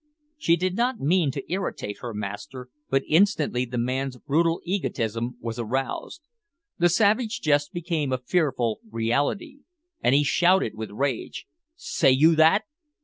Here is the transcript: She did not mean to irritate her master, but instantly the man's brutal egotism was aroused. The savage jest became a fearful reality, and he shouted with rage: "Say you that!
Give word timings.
She 0.35 0.55
did 0.55 0.75
not 0.75 0.99
mean 0.99 1.29
to 1.29 1.43
irritate 1.47 1.99
her 1.99 2.11
master, 2.11 2.69
but 2.89 3.03
instantly 3.07 3.65
the 3.65 3.77
man's 3.77 4.17
brutal 4.17 4.59
egotism 4.63 5.37
was 5.39 5.59
aroused. 5.59 6.23
The 6.79 6.89
savage 6.89 7.39
jest 7.39 7.71
became 7.71 8.11
a 8.11 8.17
fearful 8.17 8.79
reality, 8.89 9.59
and 10.01 10.15
he 10.15 10.23
shouted 10.23 10.73
with 10.73 10.89
rage: 10.89 11.45
"Say 11.75 12.09
you 12.09 12.35
that! 12.37 12.63